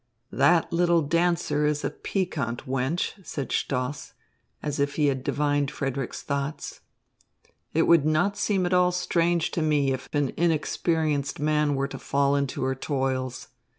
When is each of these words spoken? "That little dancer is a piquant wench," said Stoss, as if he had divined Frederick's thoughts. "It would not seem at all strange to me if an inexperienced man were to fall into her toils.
"That 0.31 0.73
little 0.73 1.03
dancer 1.03 1.63
is 1.67 1.85
a 1.85 1.91
piquant 1.91 2.65
wench," 2.65 3.23
said 3.23 3.51
Stoss, 3.51 4.13
as 4.63 4.79
if 4.79 4.95
he 4.95 5.05
had 5.05 5.23
divined 5.23 5.69
Frederick's 5.69 6.23
thoughts. 6.23 6.81
"It 7.75 7.83
would 7.83 8.03
not 8.03 8.35
seem 8.35 8.65
at 8.65 8.73
all 8.73 8.91
strange 8.91 9.51
to 9.51 9.61
me 9.61 9.93
if 9.93 10.09
an 10.11 10.33
inexperienced 10.37 11.39
man 11.39 11.75
were 11.75 11.87
to 11.87 11.99
fall 11.99 12.35
into 12.35 12.63
her 12.63 12.73
toils. 12.73 13.49